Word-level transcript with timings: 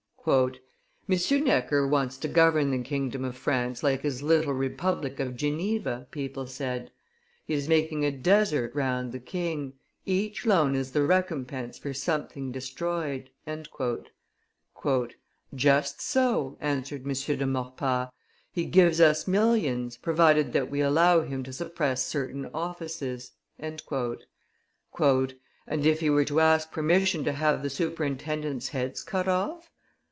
"M. 0.27 0.51
Necker 1.07 1.87
wants 1.87 2.15
to 2.17 2.27
govern 2.27 2.69
the 2.69 2.77
kingdom 2.83 3.23
of 3.25 3.35
France 3.35 3.81
like 3.81 4.01
his 4.03 4.21
little 4.21 4.53
republic 4.53 5.19
of 5.19 5.35
Geneva," 5.35 6.05
people 6.11 6.45
said: 6.45 6.91
"he 7.43 7.55
is 7.55 7.67
making 7.67 8.05
a 8.05 8.11
desert 8.11 8.69
round 8.75 9.13
the 9.13 9.19
king; 9.19 9.73
each 10.05 10.45
loan 10.45 10.75
is 10.75 10.91
the 10.91 11.01
recompense 11.01 11.79
for 11.79 11.91
something 11.91 12.51
destroyed." 12.51 13.31
"Just 15.55 15.99
so," 16.01 16.55
answered 16.61 17.01
M. 17.03 17.11
de 17.37 17.45
Maurepas: 17.47 18.09
"he 18.51 18.65
gives 18.65 19.01
us 19.01 19.27
millions, 19.27 19.97
provided 19.97 20.53
that 20.53 20.69
we 20.69 20.81
allow 20.81 21.21
him 21.21 21.41
to 21.41 21.51
suppress 21.51 22.05
certain 22.05 22.45
offices." 22.53 23.31
"And 23.57 23.81
if 25.67 25.99
he 25.99 26.09
were 26.11 26.25
to 26.25 26.39
ask 26.39 26.71
permission 26.71 27.23
to 27.23 27.33
have 27.33 27.63
the 27.63 27.71
superintendents' 27.71 28.67
heads 28.67 29.01
cut 29.01 29.27
off?" 29.27 29.69